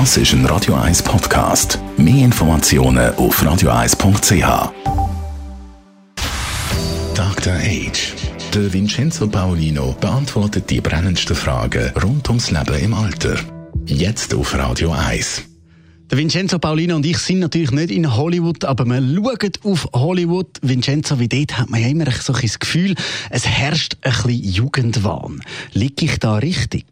Das 0.00 0.16
ist 0.16 0.32
ein 0.32 0.44
Radio 0.46 0.74
1 0.74 1.04
Podcast. 1.04 1.78
Mehr 1.96 2.24
Informationen 2.24 3.14
auf 3.14 3.40
radio1.ch. 3.40 4.72
Dr. 7.14 7.52
Age. 7.52 8.12
Der 8.52 8.72
Vincenzo 8.72 9.28
Paolino 9.28 9.94
beantwortet 10.00 10.68
die 10.68 10.80
brennendsten 10.80 11.36
Fragen 11.36 11.92
rund 12.02 12.28
ums 12.28 12.50
Leben 12.50 12.76
im 12.82 12.92
Alter. 12.92 13.36
Jetzt 13.86 14.34
auf 14.34 14.58
Radio 14.58 14.90
1. 14.90 15.44
Der 16.10 16.18
Vincenzo 16.18 16.58
Paulino 16.58 16.96
und 16.96 17.06
ich 17.06 17.18
sind 17.18 17.38
natürlich 17.38 17.70
nicht 17.70 17.92
in 17.92 18.16
Hollywood, 18.16 18.64
aber 18.64 18.84
wir 18.86 19.00
schauen 19.00 19.52
auf 19.62 19.88
Hollywood. 19.94 20.58
Vincenzo, 20.60 21.20
wie 21.20 21.28
dort 21.28 21.56
hat 21.56 21.70
man 21.70 21.80
ja 21.80 21.86
immer 21.86 22.10
so 22.10 22.32
ein 22.32 22.42
das 22.42 22.58
Gefühl, 22.58 22.96
es 23.30 23.46
herrscht 23.46 23.96
ein 24.00 24.10
bisschen 24.10 24.42
Jugendwahn. 24.42 25.40
Liege 25.72 26.06
ich 26.06 26.18
da 26.18 26.34
richtig? 26.34 26.84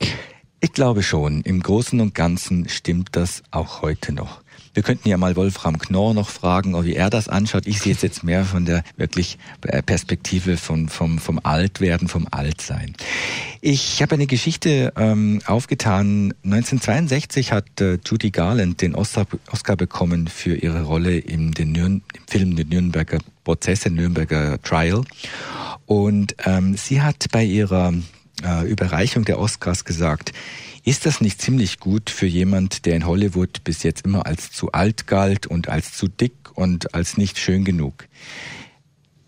Ich 0.64 0.72
glaube 0.72 1.02
schon. 1.02 1.40
Im 1.40 1.60
Großen 1.60 2.00
und 2.00 2.14
Ganzen 2.14 2.68
stimmt 2.68 3.08
das 3.16 3.42
auch 3.50 3.82
heute 3.82 4.12
noch. 4.12 4.42
Wir 4.74 4.84
könnten 4.84 5.08
ja 5.08 5.16
mal 5.16 5.34
Wolfram 5.34 5.76
Knorr 5.76 6.14
noch 6.14 6.28
fragen, 6.28 6.80
wie 6.84 6.94
er 6.94 7.10
das 7.10 7.28
anschaut. 7.28 7.66
Ich 7.66 7.80
sehe 7.80 7.92
es 7.94 8.00
jetzt 8.00 8.22
mehr 8.22 8.44
von 8.44 8.64
der 8.64 8.84
wirklich 8.96 9.38
äh, 9.66 9.82
Perspektive 9.82 10.56
von, 10.56 10.88
vom, 10.88 11.18
vom 11.18 11.40
Altwerden, 11.42 12.06
vom 12.06 12.28
Altsein. 12.30 12.94
Ich 13.60 14.00
habe 14.02 14.14
eine 14.14 14.28
Geschichte 14.28 14.92
ähm, 14.96 15.42
aufgetan. 15.46 16.32
1962 16.44 17.50
hat 17.50 17.80
äh, 17.80 17.98
Judy 18.06 18.30
Garland 18.30 18.82
den 18.82 18.94
Oscar, 18.94 19.26
Oscar 19.50 19.74
bekommen 19.74 20.28
für 20.28 20.54
ihre 20.54 20.84
Rolle 20.84 21.18
in 21.18 21.50
den 21.50 21.72
Nürn 21.72 22.02
im 22.14 22.22
Film 22.28 22.54
der 22.54 22.66
Nürnberger 22.66 23.18
Prozesse, 23.42 23.90
Nürnberger 23.90 24.62
Trial. 24.62 25.02
Und 25.86 26.36
ähm, 26.46 26.76
sie 26.76 27.02
hat 27.02 27.26
bei 27.32 27.42
ihrer 27.42 27.92
äh, 28.44 28.68
Überreichung 28.68 29.24
der 29.24 29.38
Oscars 29.38 29.84
gesagt, 29.84 30.32
ist 30.84 31.06
das 31.06 31.20
nicht 31.20 31.40
ziemlich 31.40 31.78
gut 31.78 32.10
für 32.10 32.26
jemand, 32.26 32.86
der 32.86 32.96
in 32.96 33.06
Hollywood 33.06 33.62
bis 33.64 33.82
jetzt 33.84 34.04
immer 34.04 34.26
als 34.26 34.50
zu 34.50 34.72
alt 34.72 35.06
galt 35.06 35.46
und 35.46 35.68
als 35.68 35.92
zu 35.92 36.08
dick 36.08 36.34
und 36.54 36.94
als 36.94 37.16
nicht 37.16 37.38
schön 37.38 37.64
genug? 37.64 38.08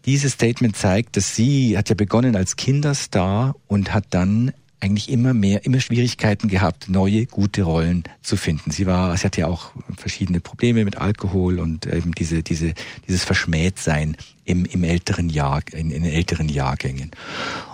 Dieses 0.05 0.33
Statement 0.33 0.77
zeigt, 0.77 1.17
dass 1.17 1.35
sie 1.35 1.79
hat 1.79 1.89
ja 1.89 1.95
begonnen 1.95 2.37
als 2.37 2.57
Kinderstar 2.57 3.55
und 3.69 3.95
hat 3.95 4.07
dann 4.11 4.53
eigentlich 4.81 5.11
immer 5.11 5.33
mehr, 5.33 5.65
immer 5.65 5.81
Schwierigkeiten 5.81 6.49
gehabt, 6.49 6.91
neue 6.91 7.25
gute 7.25 7.63
Rollen 7.63 8.05
zu 8.21 8.37
finden. 8.37 8.71
Sie 8.71 8.85
war, 8.85 9.17
sie 9.17 9.25
hatte 9.25 9.41
ja 9.41 9.47
auch 9.47 9.73
verschiedene 9.97 10.41
Probleme 10.41 10.85
mit 10.85 10.99
Alkohol 10.99 11.59
und 11.59 11.87
eben 11.87 12.13
diese, 12.13 12.43
diese, 12.43 12.75
dieses 13.09 13.25
Verschmähtsein 13.25 14.17
im, 14.45 14.67
im 14.67 14.85
älteren 14.85 15.31
Jahr, 15.31 15.63
in, 15.73 15.91
in 15.91 16.05
älteren 16.05 16.51
Jahrgängen. 16.51 17.13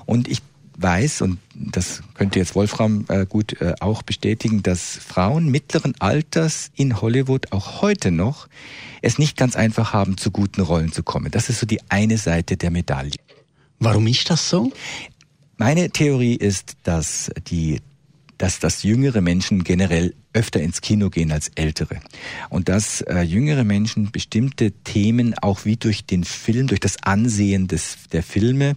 Und 0.06 0.28
ich 0.28 0.40
weiß, 0.82 1.22
und 1.22 1.38
das 1.54 2.02
könnte 2.14 2.38
jetzt 2.38 2.54
Wolfram 2.54 3.04
äh, 3.08 3.26
gut 3.26 3.60
äh, 3.60 3.74
auch 3.80 4.02
bestätigen, 4.02 4.62
dass 4.62 4.96
Frauen 4.96 5.50
mittleren 5.50 5.94
Alters 5.98 6.70
in 6.74 7.00
Hollywood 7.00 7.52
auch 7.52 7.82
heute 7.82 8.10
noch 8.10 8.48
es 9.02 9.18
nicht 9.18 9.36
ganz 9.36 9.56
einfach 9.56 9.92
haben, 9.92 10.16
zu 10.16 10.30
guten 10.30 10.60
Rollen 10.60 10.92
zu 10.92 11.02
kommen. 11.02 11.30
Das 11.30 11.48
ist 11.48 11.60
so 11.60 11.66
die 11.66 11.80
eine 11.88 12.18
Seite 12.18 12.56
der 12.56 12.70
Medaille. 12.70 13.16
Warum 13.78 14.06
ist 14.06 14.28
das 14.28 14.48
so? 14.48 14.72
Meine 15.56 15.90
Theorie 15.90 16.36
ist, 16.36 16.76
dass 16.82 17.30
die 17.48 17.80
dass 18.40 18.58
das 18.58 18.84
jüngere 18.84 19.20
Menschen 19.20 19.64
generell 19.64 20.14
öfter 20.32 20.62
ins 20.62 20.80
Kino 20.80 21.10
gehen 21.10 21.30
als 21.30 21.50
ältere. 21.56 22.00
Und 22.48 22.70
dass 22.70 23.02
äh, 23.02 23.20
jüngere 23.20 23.64
Menschen 23.64 24.10
bestimmte 24.12 24.70
Themen 24.72 25.34
auch 25.36 25.66
wie 25.66 25.76
durch 25.76 26.06
den 26.06 26.24
Film, 26.24 26.66
durch 26.66 26.80
das 26.80 27.02
Ansehen 27.02 27.68
des, 27.68 28.08
der 28.12 28.22
Filme 28.22 28.76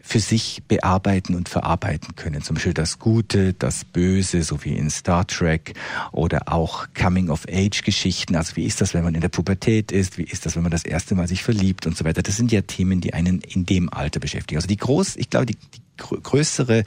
für 0.00 0.20
sich 0.20 0.62
bearbeiten 0.68 1.34
und 1.34 1.48
verarbeiten 1.48 2.14
können. 2.14 2.42
Zum 2.42 2.54
Beispiel 2.54 2.74
das 2.74 3.00
Gute, 3.00 3.54
das 3.54 3.84
Böse, 3.84 4.44
so 4.44 4.62
wie 4.64 4.76
in 4.76 4.88
Star 4.88 5.26
Trek 5.26 5.74
oder 6.12 6.52
auch 6.52 6.86
Coming-of-Age-Geschichten. 6.94 8.36
Also 8.36 8.54
wie 8.54 8.66
ist 8.66 8.80
das, 8.80 8.94
wenn 8.94 9.02
man 9.02 9.16
in 9.16 9.20
der 9.20 9.30
Pubertät 9.30 9.90
ist? 9.90 10.16
Wie 10.16 10.24
ist 10.24 10.46
das, 10.46 10.54
wenn 10.54 10.62
man 10.62 10.72
das 10.72 10.84
erste 10.84 11.16
Mal 11.16 11.26
sich 11.26 11.42
verliebt 11.42 11.86
und 11.86 11.96
so 11.96 12.04
weiter? 12.04 12.22
Das 12.22 12.36
sind 12.36 12.52
ja 12.52 12.62
Themen, 12.62 13.00
die 13.00 13.14
einen 13.14 13.40
in 13.40 13.66
dem 13.66 13.92
Alter 13.92 14.20
beschäftigen. 14.20 14.58
Also 14.58 14.68
die 14.68 14.76
groß, 14.76 15.16
ich 15.16 15.28
glaube, 15.28 15.46
die, 15.46 15.56
die 15.56 15.82
größere 15.96 16.84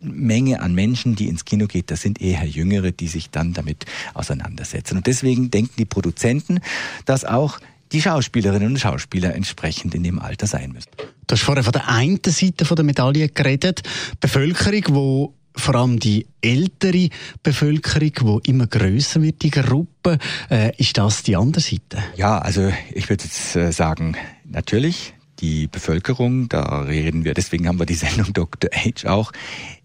Menge 0.00 0.60
an 0.60 0.74
Menschen, 0.74 1.16
die 1.16 1.28
ins 1.28 1.44
Kino 1.44 1.66
geht, 1.66 1.90
das 1.90 2.02
sind 2.02 2.20
eher 2.20 2.44
Jüngere, 2.44 2.92
die 2.92 3.08
sich 3.08 3.30
dann 3.30 3.52
damit 3.52 3.86
auseinandersetzen. 4.14 4.96
Und 4.96 5.06
deswegen 5.06 5.50
denken 5.50 5.74
die 5.78 5.84
Produzenten, 5.84 6.60
dass 7.04 7.24
auch 7.24 7.58
die 7.92 8.02
Schauspielerinnen 8.02 8.68
und 8.68 8.78
Schauspieler 8.78 9.34
entsprechend 9.34 9.94
in 9.94 10.02
dem 10.02 10.18
Alter 10.18 10.46
sein 10.46 10.72
müssen. 10.72 10.90
Du 11.26 11.34
hast 11.34 11.42
vorher 11.42 11.64
von 11.64 11.72
der 11.72 11.88
einen 11.88 12.20
Seite 12.24 12.64
der 12.74 12.84
Medaille 12.84 13.28
geredet. 13.28 13.82
Bevölkerung, 14.20 14.82
wo 14.88 15.34
vor 15.56 15.74
allem 15.74 15.98
die 15.98 16.26
ältere 16.40 17.08
Bevölkerung, 17.42 18.12
wo 18.20 18.38
immer 18.40 18.66
größer 18.66 19.20
wird, 19.22 19.42
die 19.42 19.50
Gruppe, 19.50 20.18
äh, 20.50 20.74
ist 20.76 20.96
das 20.96 21.22
die 21.22 21.36
andere 21.36 21.60
Seite? 21.60 21.98
Ja, 22.16 22.38
also 22.38 22.72
ich 22.92 23.08
würde 23.08 23.24
jetzt 23.24 23.56
äh, 23.56 23.72
sagen, 23.72 24.16
natürlich 24.44 25.14
die 25.40 25.66
Bevölkerung, 25.66 26.48
da 26.48 26.82
reden 26.82 27.24
wir, 27.24 27.34
deswegen 27.34 27.68
haben 27.68 27.78
wir 27.78 27.86
die 27.86 27.94
Sendung 28.06 28.32
Dr. 28.32 28.70
Age 28.72 29.06
auch, 29.06 29.32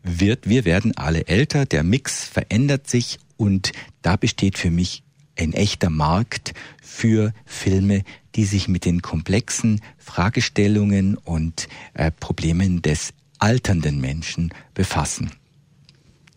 wird, 0.03 0.47
wir 0.47 0.65
werden 0.65 0.95
alle 0.97 1.27
älter, 1.27 1.65
der 1.65 1.83
Mix 1.83 2.25
verändert 2.25 2.89
sich 2.89 3.19
und 3.37 3.71
da 4.01 4.15
besteht 4.15 4.57
für 4.57 4.71
mich 4.71 5.03
ein 5.37 5.53
echter 5.53 5.89
Markt 5.89 6.53
für 6.81 7.33
Filme, 7.45 8.03
die 8.35 8.45
sich 8.45 8.67
mit 8.67 8.85
den 8.85 9.01
komplexen 9.01 9.81
Fragestellungen 9.97 11.17
und 11.17 11.67
äh, 11.93 12.11
Problemen 12.11 12.81
des 12.81 13.13
alternden 13.39 13.99
Menschen 13.99 14.53
befassen. 14.73 15.31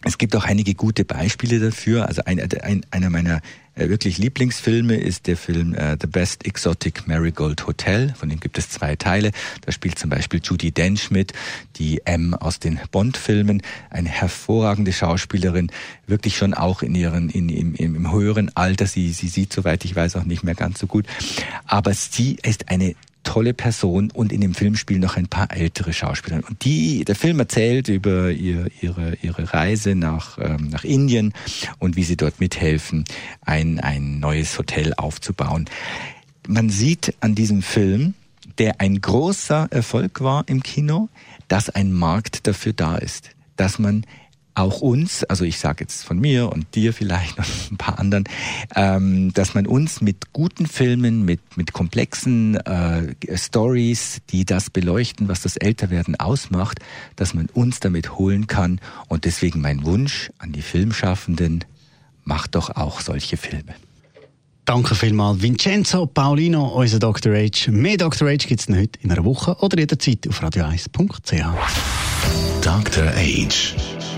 Es 0.04 0.18
gibt 0.18 0.36
auch 0.36 0.44
einige 0.44 0.74
gute 0.74 1.04
Beispiele 1.04 1.58
dafür. 1.58 2.06
Also 2.06 2.22
ein, 2.24 2.40
ein, 2.40 2.86
einer 2.90 3.10
meiner 3.10 3.40
wirklich 3.76 4.18
Lieblingsfilme 4.18 4.96
ist 4.96 5.26
der 5.26 5.36
Film 5.36 5.74
äh, 5.74 5.96
The 6.00 6.06
Best 6.06 6.46
Exotic 6.46 7.06
Marigold 7.06 7.66
Hotel. 7.66 8.14
Von 8.18 8.28
dem 8.28 8.40
gibt 8.40 8.58
es 8.58 8.70
zwei 8.70 8.96
Teile. 8.96 9.32
Da 9.60 9.72
spielt 9.72 9.98
zum 9.98 10.10
Beispiel 10.10 10.40
Judy 10.42 10.72
Dench 10.72 11.10
mit, 11.10 11.32
die 11.76 12.00
M 12.04 12.34
aus 12.34 12.58
den 12.58 12.80
Bond-Filmen, 12.90 13.62
eine 13.90 14.08
hervorragende 14.08 14.92
Schauspielerin, 14.92 15.70
wirklich 16.06 16.36
schon 16.36 16.54
auch 16.54 16.82
in 16.82 16.94
ihren 16.94 17.28
in, 17.30 17.48
im, 17.48 17.74
im 17.74 18.12
höheren 18.12 18.50
Alter. 18.56 18.86
Sie, 18.86 19.12
sie 19.12 19.28
sieht, 19.28 19.52
soweit 19.52 19.84
ich 19.84 19.94
weiß, 19.94 20.16
auch 20.16 20.24
nicht 20.24 20.42
mehr 20.42 20.54
ganz 20.54 20.78
so 20.78 20.86
gut. 20.86 21.06
Aber 21.66 21.92
sie 21.92 22.38
ist 22.42 22.68
eine 22.68 22.94
tolle 23.26 23.52
Person 23.52 24.10
und 24.10 24.32
in 24.32 24.40
dem 24.40 24.54
Film 24.54 24.76
spielen 24.76 25.00
noch 25.00 25.16
ein 25.16 25.26
paar 25.26 25.54
ältere 25.54 25.92
Schauspieler. 25.92 26.40
Und 26.48 26.64
die, 26.64 27.04
der 27.04 27.16
Film 27.16 27.38
erzählt 27.38 27.88
über 27.88 28.30
ihr, 28.30 28.68
ihre, 28.80 29.16
ihre 29.20 29.52
Reise 29.52 29.94
nach, 29.94 30.38
ähm, 30.40 30.68
nach 30.70 30.84
Indien 30.84 31.34
und 31.78 31.96
wie 31.96 32.04
sie 32.04 32.16
dort 32.16 32.40
mithelfen, 32.40 33.04
ein, 33.42 33.80
ein 33.80 34.20
neues 34.20 34.56
Hotel 34.58 34.94
aufzubauen. 34.94 35.66
Man 36.46 36.70
sieht 36.70 37.14
an 37.20 37.34
diesem 37.34 37.60
Film, 37.60 38.14
der 38.58 38.80
ein 38.80 39.00
großer 39.00 39.68
Erfolg 39.70 40.20
war 40.20 40.44
im 40.46 40.62
Kino, 40.62 41.08
dass 41.48 41.68
ein 41.68 41.92
Markt 41.92 42.46
dafür 42.46 42.72
da 42.72 42.96
ist, 42.96 43.30
dass 43.56 43.78
man 43.78 44.06
auch 44.56 44.80
uns, 44.80 45.22
also 45.24 45.44
ich 45.44 45.58
sage 45.58 45.84
jetzt 45.84 46.04
von 46.04 46.18
mir 46.18 46.50
und 46.50 46.74
dir 46.74 46.92
vielleicht 46.92 47.38
und 47.38 47.46
ein 47.72 47.76
paar 47.76 47.98
anderen, 47.98 48.24
ähm, 48.74 49.32
dass 49.34 49.54
man 49.54 49.66
uns 49.66 50.00
mit 50.00 50.32
guten 50.32 50.66
Filmen, 50.66 51.24
mit, 51.24 51.40
mit 51.56 51.72
komplexen 51.72 52.56
äh, 52.56 53.14
Stories, 53.36 54.22
die 54.30 54.44
das 54.44 54.70
beleuchten, 54.70 55.28
was 55.28 55.42
das 55.42 55.56
Älterwerden 55.56 56.16
ausmacht, 56.16 56.80
dass 57.16 57.34
man 57.34 57.48
uns 57.52 57.80
damit 57.80 58.18
holen 58.18 58.46
kann. 58.46 58.80
Und 59.08 59.24
deswegen 59.24 59.60
mein 59.60 59.84
Wunsch 59.84 60.30
an 60.38 60.52
die 60.52 60.62
Filmschaffenden, 60.62 61.64
macht 62.24 62.56
doch 62.56 62.70
auch 62.70 63.00
solche 63.00 63.36
Filme. 63.36 63.74
Danke 64.64 64.96
vielmals, 64.96 65.42
Vincenzo 65.42 66.06
Paulino, 66.06 66.66
unser 66.66 66.98
Dr. 66.98 67.34
H. 67.34 67.70
Mehr 67.70 67.96
Dr. 67.96 68.28
H 68.28 68.48
gibt 68.48 68.60
es 68.60 68.68
heute 68.68 68.98
in 69.00 69.12
einer 69.12 69.24
Woche 69.24 69.54
oder 69.60 69.78
jederzeit 69.78 70.26
auf 70.28 70.42
radio1.ch. 70.42 71.44
Dr. 72.62 73.06
H. 73.06 73.95